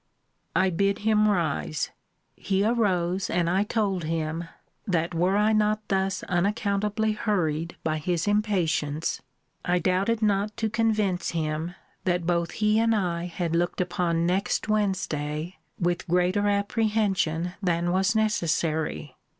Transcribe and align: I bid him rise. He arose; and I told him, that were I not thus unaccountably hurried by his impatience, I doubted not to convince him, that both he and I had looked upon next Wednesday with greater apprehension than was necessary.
I 0.55 0.71
bid 0.71 0.97
him 1.05 1.29
rise. 1.29 1.91
He 2.35 2.65
arose; 2.65 3.29
and 3.29 3.47
I 3.47 3.63
told 3.63 4.03
him, 4.05 4.45
that 4.87 5.13
were 5.13 5.37
I 5.37 5.53
not 5.53 5.87
thus 5.89 6.23
unaccountably 6.23 7.11
hurried 7.11 7.77
by 7.83 7.99
his 7.99 8.25
impatience, 8.27 9.21
I 9.63 9.77
doubted 9.77 10.23
not 10.23 10.57
to 10.57 10.71
convince 10.71 11.29
him, 11.29 11.75
that 12.05 12.25
both 12.25 12.49
he 12.53 12.79
and 12.79 12.95
I 12.95 13.25
had 13.27 13.55
looked 13.55 13.79
upon 13.79 14.25
next 14.25 14.67
Wednesday 14.67 15.57
with 15.79 16.07
greater 16.07 16.47
apprehension 16.47 17.53
than 17.61 17.91
was 17.91 18.15
necessary. 18.15 19.15